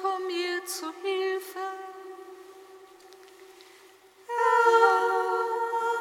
komm 0.00 0.26
mir 0.26 0.64
zu 0.64 0.92
Hilfe. 1.02 1.60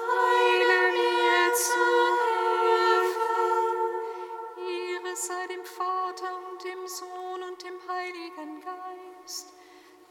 Heile 0.10 0.91
mir 0.91 1.54
zu 1.54 1.86
Hilfe. 2.63 3.38
Ehre 4.58 5.15
sei 5.15 5.47
dem 5.47 5.65
Vater 5.65 6.39
und 6.50 6.63
dem 6.63 6.88
Sohn 6.88 7.44
und 7.44 7.63
dem 7.63 7.79
Heiligen 7.88 8.61
Geist, 8.61 9.54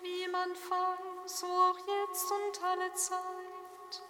wie 0.02 0.29
man 0.29 0.46
Anfang, 0.50 0.98
so 1.27 1.46
auch 1.46 1.79
jetzt 1.79 2.30
und 2.30 2.62
alle 2.62 2.93
Zeit 2.95 4.02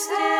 stay. 0.00 0.39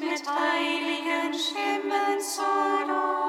mit 0.00 0.22
heiligen 0.28 1.32
Stimmen 1.34 2.20
zu 2.20 2.42
loben. 2.86 3.19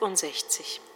65. 0.00 0.87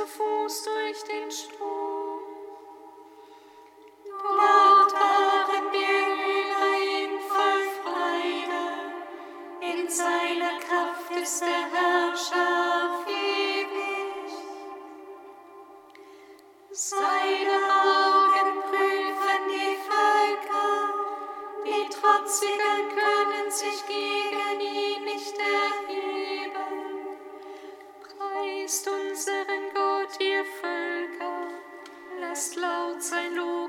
zu 0.00 0.06
Fuß 0.06 0.64
durch 0.64 1.02
den 1.04 1.30
Strom. 1.30 2.20
Dort 4.06 4.92
waren 4.94 5.72
wir 5.72 6.04
über 6.40 7.18
voll 7.28 7.64
Freude, 7.82 8.62
in 9.60 9.88
seiner 9.88 10.58
Kraft 10.60 11.10
ist 11.22 11.42
der 11.42 11.64
Herrscher 11.74 12.48
auf 12.82 13.06
ewig. 13.08 14.32
Seine 16.70 17.56
Augen 17.84 18.62
prüfen 18.70 19.42
die 19.48 19.76
Völker, 19.90 20.94
die 21.66 21.88
Trotzigen 21.90 22.88
können 22.88 23.50
sich 23.50 23.86
geben. 23.86 24.29
es 32.40 32.54
laut 32.56 33.02
sein 33.02 33.34
Lob. 33.34 33.59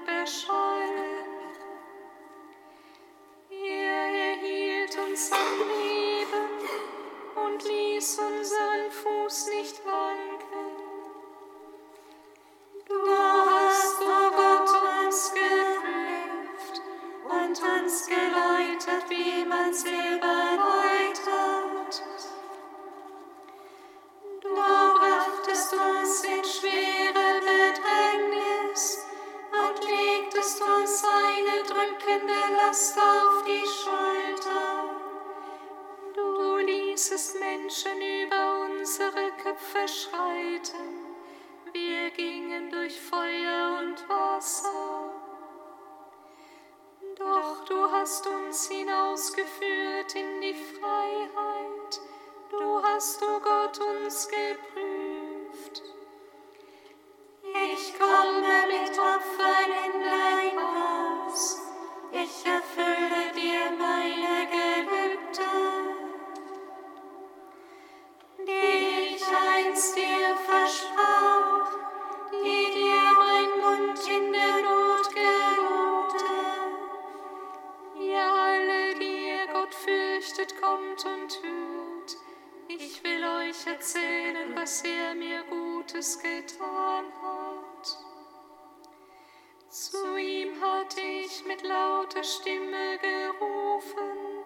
laute 92.14 92.24
Stimme 92.28 92.98
gerufen, 92.98 94.44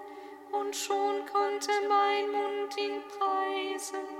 und 0.51 0.75
schon 0.75 1.25
konnte 1.25 1.72
mein 1.88 2.31
Mund 2.31 2.77
ihn 2.77 3.01
preisen. 3.17 4.14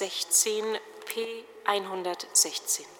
16 0.00 0.78
P 1.04 1.44
116. 1.66 2.99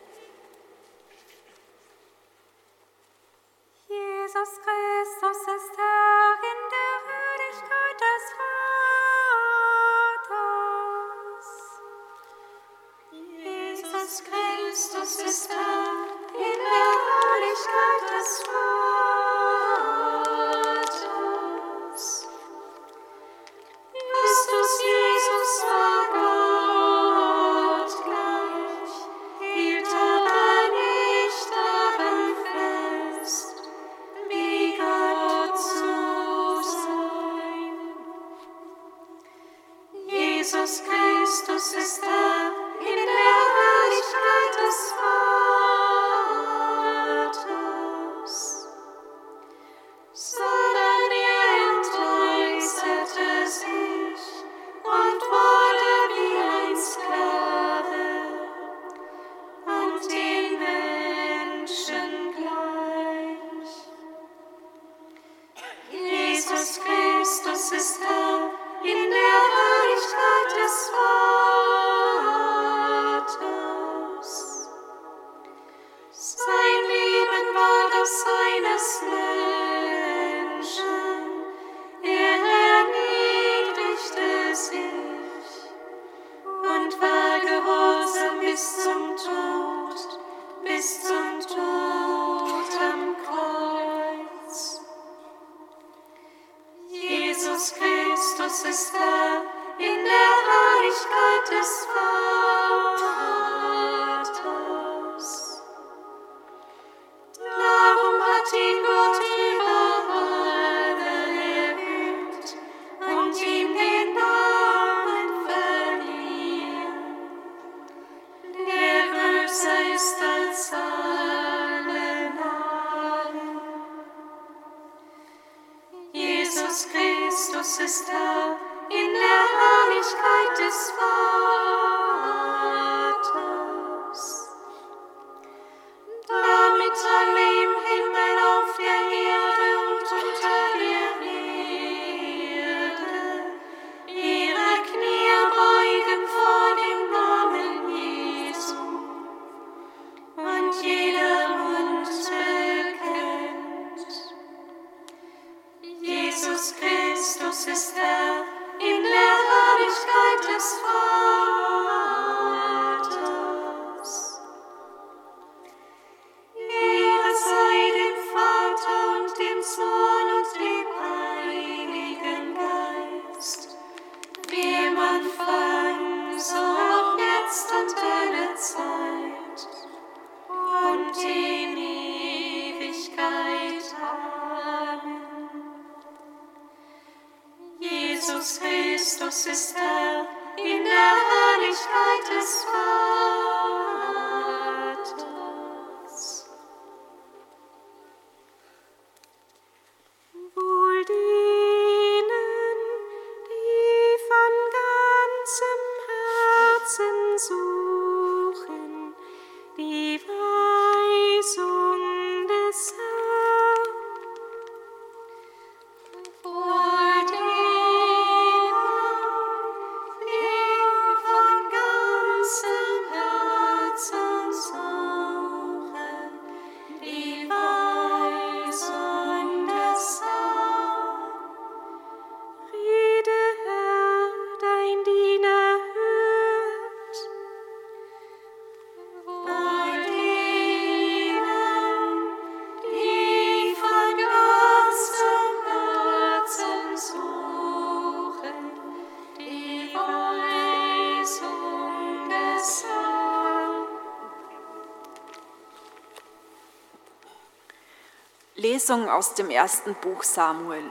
Lesung 258.91 259.09
aus 259.09 259.35
dem 259.35 259.49
ersten 259.49 259.95
Buch 259.95 260.21
Samuel. 260.21 260.83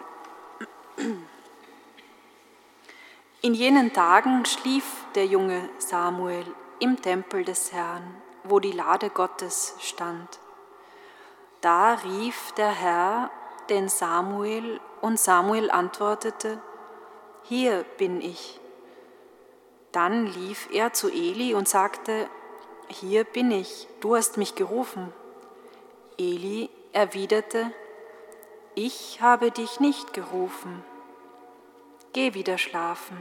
In 3.43 3.53
jenen 3.53 3.93
Tagen 3.93 4.47
schlief 4.47 4.87
der 5.15 5.27
junge 5.27 5.69
Samuel 5.77 6.47
im 6.79 7.03
Tempel 7.03 7.45
des 7.45 7.75
Herrn, 7.75 8.23
wo 8.45 8.59
die 8.59 8.73
Lade 8.73 9.11
Gottes 9.11 9.75
stand. 9.81 10.39
Da 11.61 11.93
rief 11.93 12.53
der 12.53 12.71
Herr 12.71 13.31
den 13.69 13.91
Samuel, 13.91 14.81
und 15.03 15.21
Samuel 15.21 15.71
antwortete, 15.71 16.59
Hier 17.43 17.85
bin 17.99 18.23
ich. 18.23 18.61
Dann 19.93 20.25
lief 20.25 20.71
er 20.73 20.95
zu 20.95 21.11
Eli 21.11 21.53
und 21.53 21.69
sagte, 21.69 22.31
Hier 22.89 23.25
bin 23.25 23.51
ich, 23.51 23.89
du 24.01 24.17
hast 24.17 24.39
mich 24.39 24.55
gerufen. 24.55 25.13
Eli 26.17 26.71
erwiderte, 26.93 27.73
Ich 28.77 29.21
habe 29.21 29.51
dich 29.51 29.81
nicht 29.81 30.13
gerufen. 30.13 30.85
Geh 32.13 32.35
wieder 32.35 32.57
schlafen. 32.57 33.19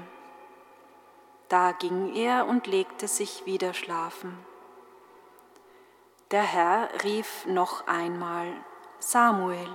Da 1.48 1.72
ging 1.72 2.14
er 2.16 2.46
und 2.46 2.68
legte 2.68 3.08
sich 3.08 3.48
wieder 3.48 3.74
schlafen. 3.74 4.38
Der 6.30 6.44
Herr 6.44 6.90
rief 7.04 7.48
noch 7.48 7.88
einmal, 7.88 8.54
Samuel. 9.00 9.70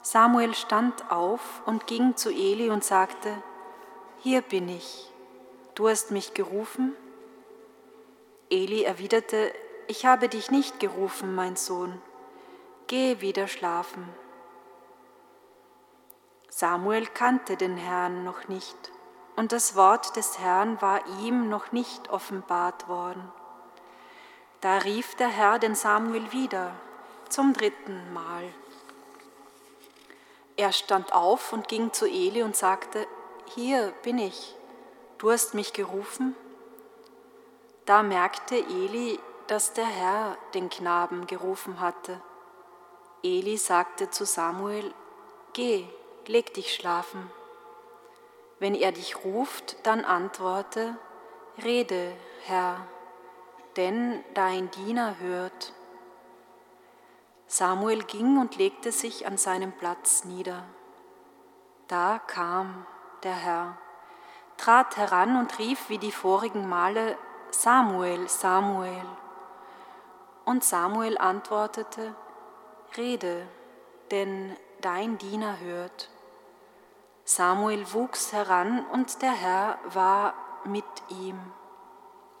Samuel 0.00 0.54
stand 0.54 1.10
auf 1.10 1.60
und 1.66 1.86
ging 1.86 2.16
zu 2.16 2.30
Eli 2.30 2.70
und 2.70 2.82
sagte, 2.82 3.42
Hier 4.20 4.40
bin 4.40 4.70
ich. 4.70 5.12
Du 5.74 5.86
hast 5.86 6.10
mich 6.12 6.32
gerufen? 6.32 6.96
Eli 8.48 8.84
erwiderte, 8.84 9.52
Ich 9.86 10.06
habe 10.06 10.30
dich 10.30 10.50
nicht 10.50 10.80
gerufen, 10.80 11.34
mein 11.34 11.56
Sohn. 11.56 12.00
Geh 12.86 13.20
wieder 13.20 13.48
schlafen. 13.48 14.21
Samuel 16.54 17.06
kannte 17.06 17.56
den 17.56 17.78
Herrn 17.78 18.24
noch 18.24 18.46
nicht, 18.46 18.76
und 19.36 19.52
das 19.52 19.74
Wort 19.74 20.16
des 20.16 20.38
Herrn 20.38 20.82
war 20.82 21.00
ihm 21.22 21.48
noch 21.48 21.72
nicht 21.72 22.10
offenbart 22.10 22.88
worden. 22.88 23.32
Da 24.60 24.76
rief 24.76 25.14
der 25.14 25.28
Herr 25.28 25.58
den 25.58 25.74
Samuel 25.74 26.30
wieder, 26.30 26.74
zum 27.30 27.54
dritten 27.54 28.12
Mal. 28.12 28.52
Er 30.58 30.72
stand 30.72 31.14
auf 31.14 31.54
und 31.54 31.68
ging 31.68 31.90
zu 31.94 32.04
Eli 32.04 32.42
und 32.42 32.54
sagte, 32.54 33.06
Hier 33.54 33.94
bin 34.02 34.18
ich, 34.18 34.54
du 35.16 35.30
hast 35.30 35.54
mich 35.54 35.72
gerufen? 35.72 36.36
Da 37.86 38.02
merkte 38.02 38.56
Eli, 38.56 39.18
dass 39.46 39.72
der 39.72 39.86
Herr 39.86 40.36
den 40.52 40.68
Knaben 40.68 41.26
gerufen 41.26 41.80
hatte. 41.80 42.20
Eli 43.22 43.56
sagte 43.56 44.10
zu 44.10 44.26
Samuel, 44.26 44.92
Geh, 45.54 45.88
leg 46.28 46.54
dich 46.54 46.74
schlafen. 46.74 47.30
Wenn 48.58 48.74
er 48.74 48.92
dich 48.92 49.24
ruft, 49.24 49.76
dann 49.84 50.04
antworte, 50.04 50.96
Rede, 51.62 52.12
Herr, 52.44 52.86
denn 53.76 54.22
dein 54.34 54.70
Diener 54.70 55.18
hört. 55.18 55.72
Samuel 57.46 58.04
ging 58.04 58.38
und 58.38 58.56
legte 58.56 58.92
sich 58.92 59.26
an 59.26 59.36
seinem 59.36 59.72
Platz 59.72 60.24
nieder. 60.24 60.64
Da 61.88 62.18
kam 62.18 62.86
der 63.22 63.34
Herr, 63.34 63.78
trat 64.56 64.96
heran 64.96 65.36
und 65.36 65.58
rief 65.58 65.88
wie 65.88 65.98
die 65.98 66.12
vorigen 66.12 66.68
Male, 66.68 67.18
Samuel, 67.50 68.28
Samuel. 68.28 69.04
Und 70.44 70.64
Samuel 70.64 71.18
antwortete, 71.18 72.14
Rede, 72.96 73.46
denn 74.10 74.56
dein 74.80 75.18
Diener 75.18 75.60
hört. 75.60 76.11
Samuel 77.24 77.92
wuchs 77.92 78.32
heran 78.32 78.84
und 78.92 79.22
der 79.22 79.32
Herr 79.32 79.78
war 79.92 80.34
mit 80.64 80.84
ihm 81.08 81.38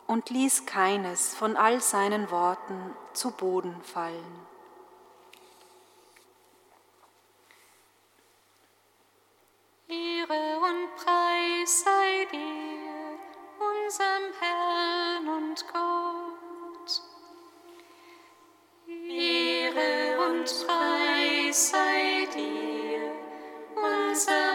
und 0.06 0.30
ließ 0.30 0.66
keines 0.66 1.34
von 1.34 1.56
all 1.56 1.80
seinen 1.80 2.30
Worten 2.30 2.94
zu 3.12 3.30
Boden 3.30 3.80
fallen. 3.82 4.46
Ehre 9.88 10.58
und 10.58 10.96
Preis 10.96 11.84
sei 11.84 12.26
dir, 12.32 13.18
unserem 13.58 14.32
Herrn 14.40 15.28
und 15.28 15.64
Gott. 15.72 17.02
Ehre 18.86 20.18
und 20.28 20.44
Preis 20.66 21.70
sei 21.70 22.28
dir, 22.34 23.12
unserem 23.76 24.51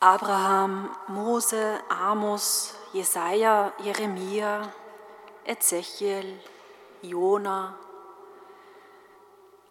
Abraham, 0.00 0.90
Mose, 1.08 1.80
Amos, 1.88 2.72
Jesaja, 2.92 3.72
Jeremia, 3.82 4.72
Ezechiel, 5.44 6.38
Jona. 7.02 7.74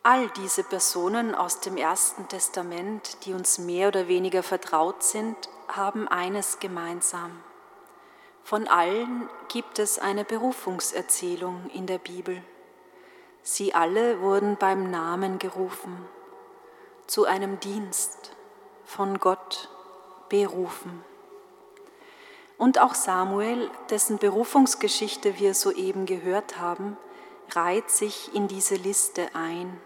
All 0.03 0.27
diese 0.31 0.65
Personen 0.65 1.33
aus 1.33 1.61
dem 1.61 1.77
Ersten 1.77 2.27
Testament, 2.27 3.25
die 3.25 3.33
uns 3.33 3.57
mehr 3.57 3.87
oder 3.87 4.09
weniger 4.09 4.43
vertraut 4.43 5.01
sind, 5.01 5.37
haben 5.69 6.09
eines 6.09 6.59
gemeinsam. 6.59 7.31
Von 8.43 8.67
allen 8.67 9.29
gibt 9.47 9.79
es 9.79 9.97
eine 9.97 10.25
Berufungserzählung 10.25 11.69
in 11.73 11.87
der 11.87 11.99
Bibel. 11.99 12.43
Sie 13.43 13.73
alle 13.73 14.19
wurden 14.19 14.57
beim 14.57 14.91
Namen 14.91 15.39
gerufen, 15.39 16.05
zu 17.05 17.23
einem 17.23 17.61
Dienst 17.61 18.33
von 18.83 19.19
Gott 19.19 19.69
berufen. 20.29 21.03
Und 22.57 22.79
auch 22.79 22.95
Samuel, 22.95 23.69
dessen 23.89 24.17
Berufungsgeschichte 24.17 25.37
wir 25.37 25.53
soeben 25.53 26.05
gehört 26.05 26.59
haben, 26.59 26.97
reiht 27.51 27.89
sich 27.89 28.33
in 28.33 28.47
diese 28.47 28.75
Liste 28.75 29.27
ein. 29.33 29.79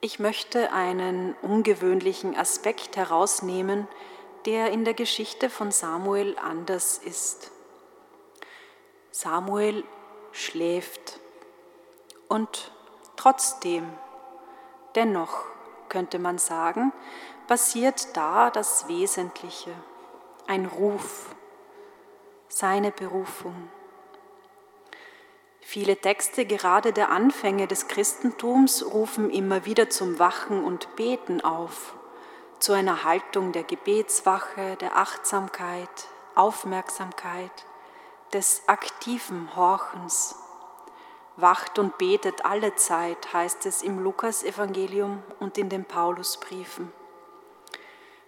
Ich 0.00 0.18
möchte 0.18 0.72
einen 0.72 1.34
ungewöhnlichen 1.42 2.36
Aspekt 2.36 2.96
herausnehmen, 2.96 3.88
der 4.46 4.70
in 4.70 4.84
der 4.84 4.94
Geschichte 4.94 5.50
von 5.50 5.70
Samuel 5.70 6.36
anders 6.38 6.98
ist. 6.98 7.50
Samuel 9.10 9.84
schläft 10.32 11.18
und 12.28 12.70
trotzdem, 13.16 13.92
dennoch 14.94 15.44
könnte 15.88 16.18
man 16.18 16.38
sagen, 16.38 16.92
passiert 17.48 18.14
da 18.14 18.50
das 18.50 18.88
Wesentliche, 18.88 19.72
ein 20.46 20.66
Ruf, 20.66 21.34
seine 22.48 22.90
Berufung. 22.92 23.70
Viele 25.62 25.96
Texte, 25.96 26.44
gerade 26.44 26.92
der 26.92 27.10
Anfänge 27.10 27.66
des 27.66 27.88
Christentums, 27.88 28.84
rufen 28.92 29.30
immer 29.30 29.64
wieder 29.64 29.88
zum 29.88 30.18
Wachen 30.18 30.62
und 30.62 30.94
Beten 30.94 31.40
auf, 31.40 31.94
zu 32.58 32.74
einer 32.74 33.04
Haltung 33.04 33.52
der 33.52 33.64
Gebetswache, 33.64 34.76
der 34.76 34.96
Achtsamkeit, 34.96 35.88
Aufmerksamkeit, 36.34 37.64
des 38.34 38.62
aktiven 38.66 39.56
Horchens. 39.56 40.36
Wacht 41.36 41.78
und 41.78 41.96
betet 41.96 42.44
alle 42.44 42.74
Zeit, 42.74 43.32
heißt 43.32 43.64
es 43.64 43.82
im 43.82 44.02
Lukasevangelium 44.02 45.22
und 45.40 45.56
in 45.56 45.70
den 45.70 45.86
Paulusbriefen. 45.86 46.92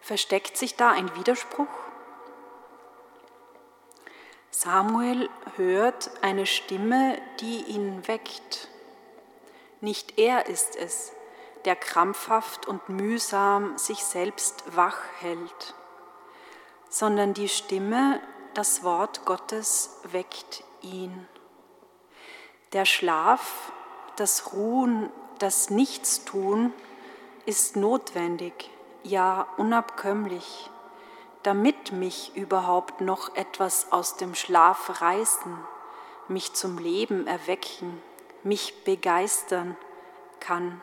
Versteckt 0.01 0.57
sich 0.57 0.77
da 0.77 0.91
ein 0.91 1.15
Widerspruch? 1.15 1.69
Samuel 4.51 5.29
hört 5.57 6.11
eine 6.23 6.47
Stimme, 6.47 7.21
die 7.41 7.63
ihn 7.65 8.07
weckt. 8.09 8.69
Nicht 9.81 10.19
er 10.19 10.47
ist 10.47 10.75
es, 10.77 11.13
der 11.65 11.77
krampfhaft 11.77 12.67
und 12.67 12.89
mühsam 12.89 13.79
sich 13.79 14.03
selbst 14.05 14.65
wach 14.75 14.99
hält, 15.21 15.75
sondern 16.89 17.35
die 17.35 17.49
Stimme, 17.49 18.21
das 18.55 18.83
Wort 18.83 19.25
Gottes 19.25 20.01
weckt 20.11 20.65
ihn. 20.83 21.29
Der 22.73 22.85
Schlaf, 22.85 23.73
das 24.17 24.53
Ruhen, 24.53 25.11
das 25.39 25.71
Nichtstun 25.71 26.73
ist 27.47 27.77
notwendig 27.77 28.71
ja 29.03 29.47
unabkömmlich, 29.57 30.71
damit 31.43 31.93
mich 31.93 32.33
überhaupt 32.37 33.01
noch 33.01 33.35
etwas 33.35 33.93
aus 33.93 34.17
dem 34.17 34.35
Schlaf 34.35 35.01
reißen, 35.01 35.57
mich 36.29 36.53
zum 36.53 36.79
Leben 36.79 37.27
erwecken, 37.27 38.01
mich 38.43 38.85
begeistern 38.85 39.77
kann. 40.39 40.81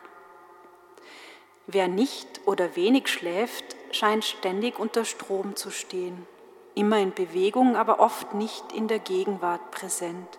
Wer 1.66 1.88
nicht 1.88 2.40
oder 2.46 2.76
wenig 2.76 3.08
schläft, 3.08 3.76
scheint 3.90 4.24
ständig 4.24 4.78
unter 4.78 5.04
Strom 5.04 5.56
zu 5.56 5.70
stehen, 5.70 6.26
immer 6.74 6.98
in 6.98 7.12
Bewegung, 7.12 7.76
aber 7.76 8.00
oft 8.00 8.34
nicht 8.34 8.72
in 8.72 8.88
der 8.88 8.98
Gegenwart 8.98 9.70
präsent, 9.70 10.38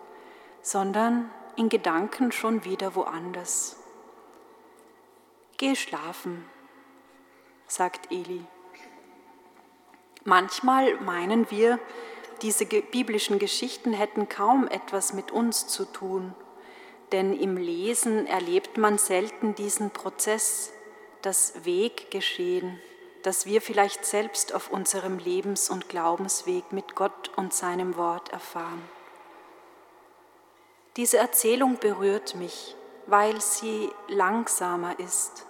sondern 0.62 1.30
in 1.56 1.68
Gedanken 1.68 2.32
schon 2.32 2.64
wieder 2.64 2.94
woanders. 2.94 3.76
Geh 5.56 5.76
schlafen, 5.76 6.46
sagt 7.70 8.10
Eli. 8.10 8.44
Manchmal 10.24 11.00
meinen 11.00 11.50
wir, 11.50 11.78
diese 12.42 12.64
biblischen 12.64 13.38
Geschichten 13.38 13.92
hätten 13.92 14.28
kaum 14.28 14.66
etwas 14.68 15.12
mit 15.12 15.30
uns 15.30 15.66
zu 15.66 15.84
tun, 15.84 16.34
denn 17.12 17.38
im 17.38 17.56
Lesen 17.56 18.26
erlebt 18.26 18.76
man 18.76 18.98
selten 18.98 19.54
diesen 19.54 19.90
Prozess, 19.90 20.72
das 21.22 21.64
Weggeschehen, 21.64 22.80
das 23.22 23.44
wir 23.44 23.60
vielleicht 23.60 24.06
selbst 24.06 24.54
auf 24.54 24.70
unserem 24.70 25.18
Lebens- 25.18 25.68
und 25.68 25.88
Glaubensweg 25.88 26.72
mit 26.72 26.94
Gott 26.94 27.30
und 27.36 27.52
seinem 27.52 27.96
Wort 27.96 28.30
erfahren. 28.30 28.82
Diese 30.96 31.18
Erzählung 31.18 31.78
berührt 31.78 32.34
mich, 32.34 32.74
weil 33.06 33.40
sie 33.40 33.90
langsamer 34.08 34.98
ist 34.98 35.46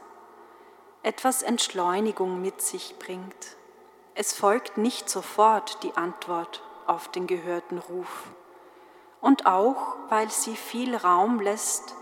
etwas 1.02 1.42
Entschleunigung 1.42 2.42
mit 2.42 2.60
sich 2.60 2.98
bringt. 2.98 3.56
Es 4.14 4.34
folgt 4.34 4.76
nicht 4.76 5.08
sofort 5.08 5.82
die 5.82 5.96
Antwort 5.96 6.62
auf 6.86 7.08
den 7.08 7.26
gehörten 7.26 7.78
Ruf. 7.78 8.24
Und 9.20 9.46
auch, 9.46 9.96
weil 10.08 10.30
sie 10.30 10.56
viel 10.56 10.96
Raum 10.96 11.40
lässt 11.40 11.94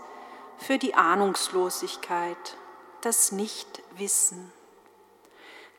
für 0.57 0.77
die 0.77 0.95
Ahnungslosigkeit, 0.95 2.57
das 3.01 3.31
Nichtwissen. 3.31 4.51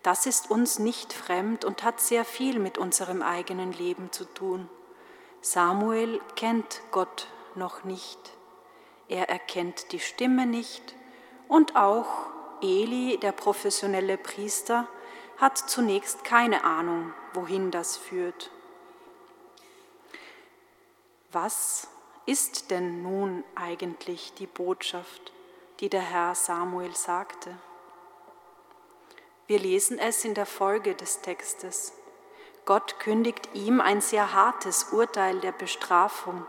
Das 0.03 0.25
ist 0.25 0.51
uns 0.51 0.79
nicht 0.79 1.13
fremd 1.13 1.67
und 1.67 1.83
hat 1.83 2.01
sehr 2.01 2.25
viel 2.25 2.59
mit 2.59 2.79
unserem 2.79 3.21
eigenen 3.21 3.73
Leben 3.73 4.13
zu 4.13 4.25
tun. 4.25 4.69
Samuel 5.43 6.21
kennt 6.37 6.81
Gott 6.91 7.27
noch 7.55 7.85
nicht. 7.85 8.19
Er 9.09 9.29
erkennt 9.29 9.93
die 9.93 10.01
Stimme 10.01 10.47
nicht 10.47 10.95
und 11.49 11.77
auch 11.77 12.07
Eli, 12.63 13.19
der 13.19 13.33
professionelle 13.33 14.17
Priester, 14.17 14.89
hat 15.39 15.59
zunächst 15.59 16.25
keine 16.25 16.65
Ahnung, 16.65 17.13
wohin 17.33 17.71
das 17.71 17.97
führt. 17.97 18.51
Was 21.33 21.89
ist 22.27 22.71
denn 22.71 23.03
nun 23.03 23.45
eigentlich 23.55 24.35
die 24.35 24.47
Botschaft, 24.47 25.33
die 25.81 25.89
der 25.89 26.03
Herr 26.03 26.35
Samuel 26.35 26.95
sagte? 26.95 27.57
Wir 29.47 29.59
lesen 29.59 29.99
es 29.99 30.25
in 30.25 30.35
der 30.35 30.47
Folge 30.47 30.95
des 30.95 31.23
Textes. 31.23 31.93
Gott 32.67 33.01
kündigt 33.01 33.49
ihm 33.55 33.81
ein 33.81 34.01
sehr 34.01 34.33
hartes 34.33 34.93
Urteil 34.93 35.41
der 35.41 35.53
Bestrafung 35.53 36.45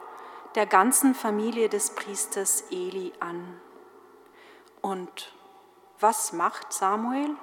der 0.56 0.66
ganzen 0.66 1.16
Familie 1.16 1.70
des 1.70 1.92
Priesters 1.92 2.66
Eli 2.72 3.14
an. 3.20 3.60
Und 4.82 5.34
was 6.02 6.34
macht 6.34 6.74
Samuel? 6.74 7.36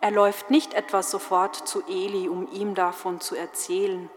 Er 0.00 0.10
läuft 0.10 0.50
nicht 0.50 0.74
etwa 0.74 1.02
sofort 1.02 1.56
zu 1.56 1.82
Eli, 1.86 2.28
um 2.28 2.50
ihm 2.52 2.74
davon 2.74 3.20
zu 3.20 3.34
erzählen, 3.34 4.10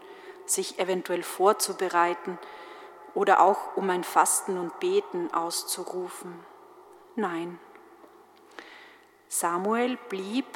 sich 0.46 0.78
eventuell 0.78 1.22
vorzubereiten 1.22 2.38
oder 3.14 3.40
auch 3.40 3.76
um 3.76 3.90
ein 3.90 4.04
Fasten 4.04 4.58
und 4.58 4.78
Beten 4.78 5.32
auszurufen. 5.32 6.38
Nein. 7.16 7.58
Samuel 9.28 9.96
blieb 10.08 10.46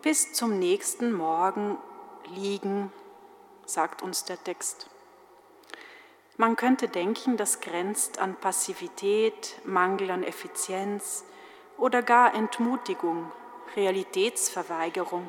bis 0.00 0.32
zum 0.32 0.58
nächsten 0.58 1.12
Morgen 1.12 1.78
liegen, 2.34 2.92
sagt 3.66 4.02
uns 4.02 4.24
der 4.24 4.42
Text. 4.42 4.88
Man 6.36 6.56
könnte 6.56 6.88
denken, 6.88 7.36
das 7.36 7.60
grenzt 7.60 8.18
an 8.18 8.36
Passivität, 8.36 9.60
Mangel 9.64 10.10
an 10.10 10.22
Effizienz 10.22 11.24
oder 11.82 12.00
gar 12.00 12.32
Entmutigung, 12.32 13.32
Realitätsverweigerung, 13.74 15.28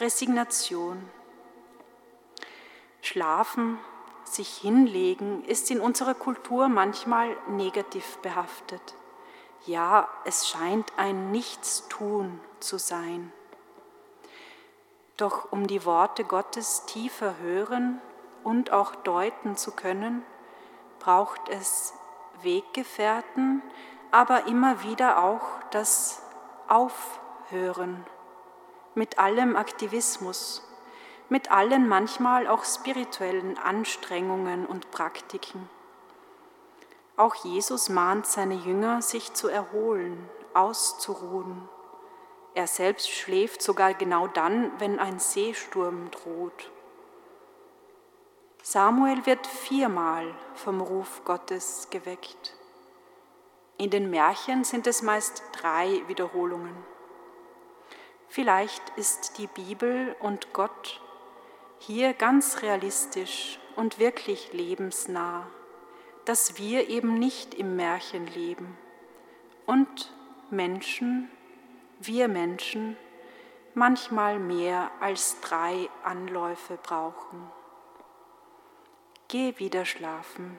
Resignation. 0.00 1.08
Schlafen, 3.02 3.78
sich 4.24 4.48
hinlegen, 4.56 5.44
ist 5.44 5.70
in 5.70 5.78
unserer 5.78 6.14
Kultur 6.14 6.68
manchmal 6.68 7.36
negativ 7.46 8.16
behaftet. 8.16 8.96
Ja, 9.64 10.08
es 10.24 10.48
scheint 10.48 10.92
ein 10.96 11.30
Nichtstun 11.30 12.40
zu 12.58 12.78
sein. 12.78 13.32
Doch 15.16 15.52
um 15.52 15.68
die 15.68 15.84
Worte 15.84 16.24
Gottes 16.24 16.84
tiefer 16.86 17.38
hören 17.38 18.00
und 18.42 18.72
auch 18.72 18.96
deuten 18.96 19.56
zu 19.56 19.70
können, 19.70 20.24
braucht 20.98 21.48
es 21.48 21.94
Weggefährten, 22.42 23.62
aber 24.16 24.46
immer 24.46 24.82
wieder 24.82 25.22
auch 25.22 25.42
das 25.70 26.22
Aufhören 26.68 28.04
mit 28.94 29.18
allem 29.18 29.56
Aktivismus, 29.56 30.66
mit 31.28 31.50
allen 31.50 31.86
manchmal 31.88 32.46
auch 32.46 32.64
spirituellen 32.64 33.58
Anstrengungen 33.58 34.64
und 34.66 34.90
Praktiken. 34.90 35.68
Auch 37.16 37.34
Jesus 37.36 37.88
mahnt 37.88 38.26
seine 38.26 38.54
Jünger, 38.54 39.02
sich 39.02 39.34
zu 39.34 39.48
erholen, 39.48 40.28
auszuruhen 40.54 41.68
er 42.56 42.66
selbst 42.66 43.10
schläft 43.10 43.60
sogar 43.60 43.92
genau 43.92 44.28
dann, 44.28 44.72
wenn 44.80 44.98
ein 44.98 45.18
Seesturm 45.18 46.10
droht. 46.10 46.70
Samuel 48.62 49.26
wird 49.26 49.46
viermal 49.46 50.34
vom 50.54 50.80
Ruf 50.80 51.20
Gottes 51.26 51.88
geweckt. 51.90 52.55
In 53.78 53.90
den 53.90 54.10
Märchen 54.10 54.64
sind 54.64 54.86
es 54.86 55.02
meist 55.02 55.42
drei 55.52 56.02
Wiederholungen. 56.08 56.74
Vielleicht 58.28 58.82
ist 58.96 59.38
die 59.38 59.46
Bibel 59.46 60.16
und 60.20 60.52
Gott 60.52 61.00
hier 61.78 62.14
ganz 62.14 62.62
realistisch 62.62 63.58
und 63.76 63.98
wirklich 63.98 64.52
lebensnah, 64.52 65.46
dass 66.24 66.58
wir 66.58 66.88
eben 66.88 67.18
nicht 67.18 67.54
im 67.54 67.76
Märchen 67.76 68.26
leben 68.26 68.76
und 69.66 70.12
Menschen 70.50 71.30
wir 71.98 72.28
Menschen 72.28 72.96
manchmal 73.74 74.38
mehr 74.38 74.90
als 75.00 75.40
drei 75.40 75.88
Anläufe 76.04 76.78
brauchen. 76.82 77.50
Geh 79.28 79.58
wieder 79.58 79.84
schlafen. 79.84 80.58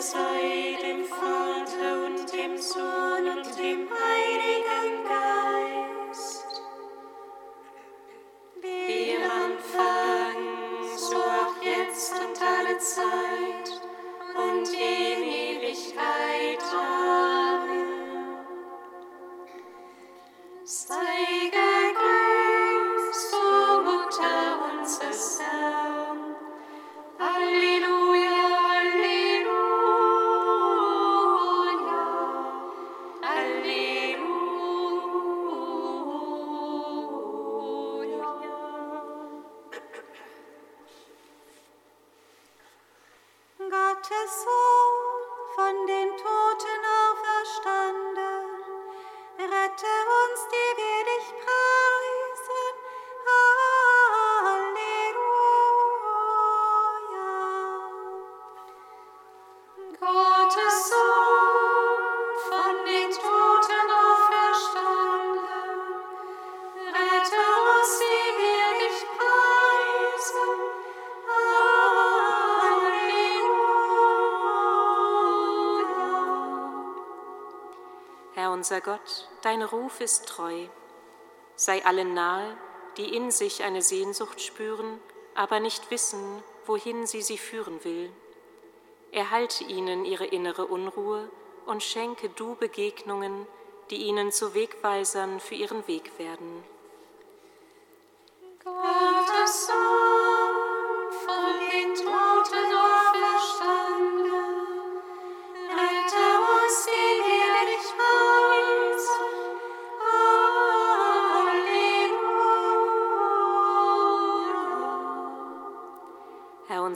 sei 0.00 0.76
dem 0.82 1.04
Vater 1.04 2.06
und 2.06 2.32
dem 2.32 2.58
Sohn 2.58 3.03
unser 78.64 78.80
Gott, 78.80 79.28
dein 79.42 79.62
Ruf 79.62 80.00
ist 80.00 80.26
treu. 80.26 80.68
Sei 81.54 81.84
allen 81.84 82.14
nahe, 82.14 82.56
die 82.96 83.14
in 83.14 83.30
sich 83.30 83.62
eine 83.62 83.82
Sehnsucht 83.82 84.40
spüren, 84.40 85.00
aber 85.34 85.60
nicht 85.60 85.90
wissen, 85.90 86.42
wohin 86.64 87.06
sie 87.06 87.20
sie 87.20 87.36
führen 87.36 87.84
will. 87.84 88.10
Erhalte 89.12 89.64
ihnen 89.64 90.06
ihre 90.06 90.24
innere 90.24 90.64
Unruhe 90.64 91.28
und 91.66 91.82
schenke 91.82 92.30
du 92.30 92.54
Begegnungen, 92.54 93.46
die 93.90 93.96
ihnen 93.96 94.32
zu 94.32 94.54
Wegweisern 94.54 95.40
für 95.40 95.56
ihren 95.56 95.86
Weg 95.86 96.18
werden. 96.18 96.64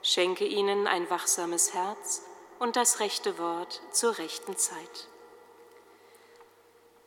Schenke 0.00 0.46
ihnen 0.46 0.86
ein 0.86 1.10
wachsames 1.10 1.74
Herz 1.74 2.22
und 2.58 2.76
das 2.76 3.00
rechte 3.00 3.36
Wort 3.38 3.82
zur 3.90 4.16
rechten 4.16 4.56
Zeit. 4.56 5.08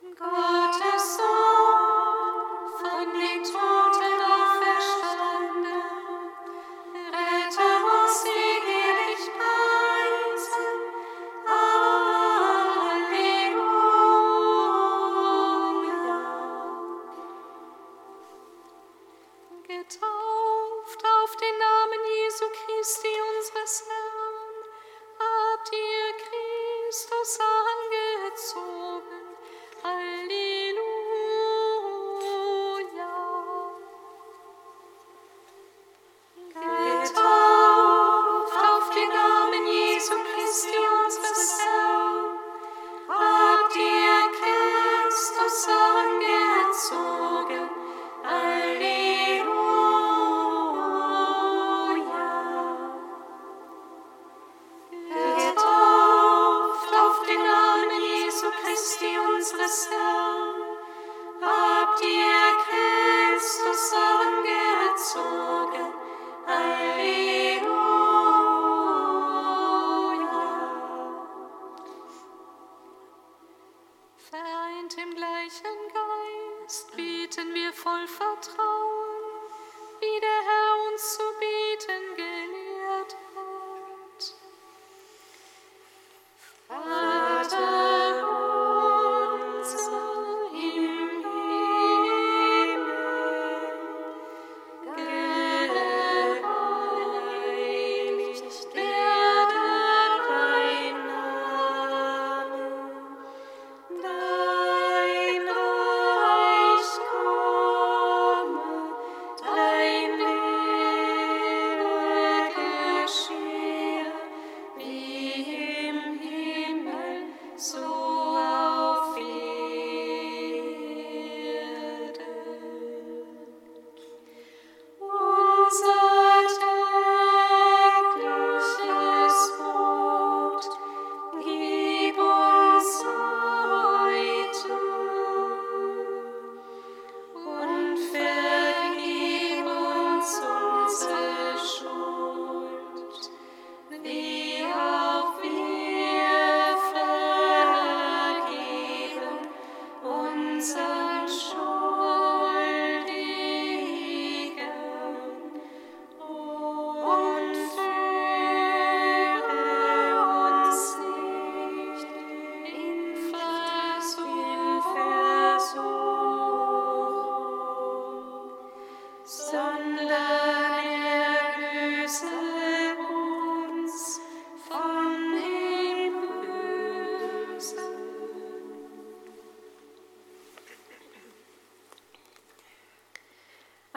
Gottes 0.00 1.16
Sohn, 1.16 2.78
von 2.78 3.18
den 3.18 3.44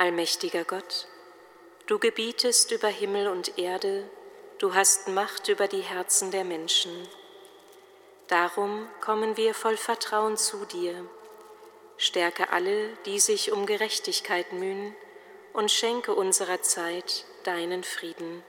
Allmächtiger 0.07 0.63
Gott, 0.63 1.05
du 1.85 1.99
gebietest 1.99 2.71
über 2.71 2.87
Himmel 2.87 3.27
und 3.27 3.57
Erde, 3.57 4.09
du 4.57 4.73
hast 4.73 5.09
Macht 5.09 5.49
über 5.49 5.67
die 5.67 5.81
Herzen 5.81 6.31
der 6.31 6.45
Menschen. 6.45 7.05
Darum 8.27 8.87
kommen 9.01 9.35
wir 9.35 9.53
voll 9.53 9.75
Vertrauen 9.75 10.37
zu 10.37 10.63
dir. 10.63 11.05
Stärke 11.97 12.53
alle, 12.53 12.93
die 13.05 13.19
sich 13.19 13.51
um 13.51 13.65
Gerechtigkeit 13.65 14.53
mühen, 14.53 14.95
und 15.51 15.71
schenke 15.71 16.15
unserer 16.15 16.61
Zeit 16.61 17.25
deinen 17.43 17.83
Frieden. 17.83 18.45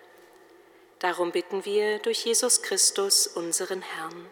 Darum 1.00 1.32
bitten 1.32 1.64
wir 1.64 1.98
durch 1.98 2.24
Jesus 2.24 2.62
Christus, 2.62 3.26
unseren 3.26 3.82
Herrn. 3.82 4.30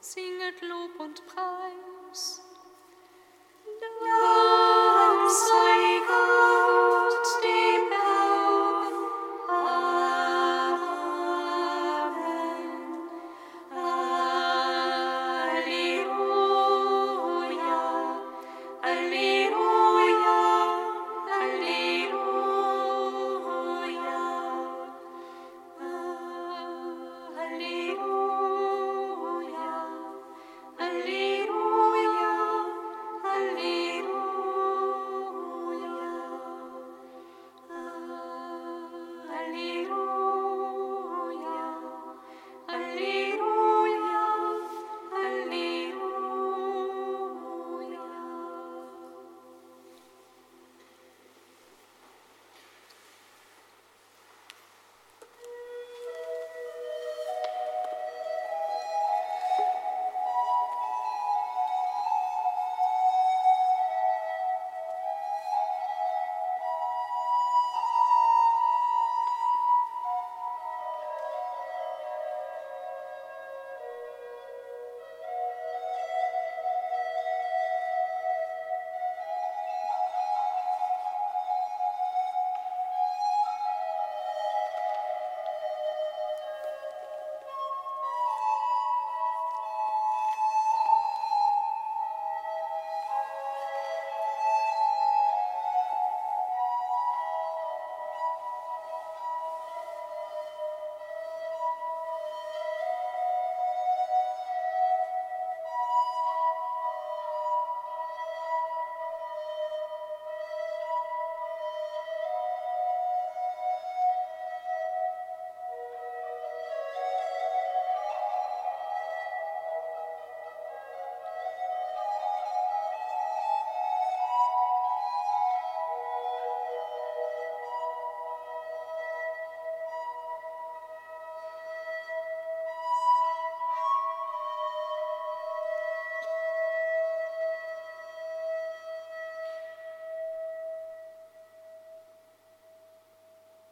Singet 0.00 0.62
Lob 0.62 0.98
und 0.98 1.26
Preis. 1.26 2.40
Dank 4.00 4.83
Psycho. 5.26 6.83